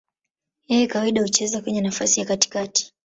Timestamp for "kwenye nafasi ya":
1.61-2.25